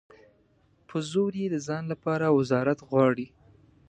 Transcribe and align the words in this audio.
په 0.87 0.97
زور 1.11 1.31
یې 1.41 1.47
د 1.51 1.55
ځان 1.67 1.83
لپاره 1.91 2.35
وزارت 2.37 2.79
غواړي. 2.89 3.27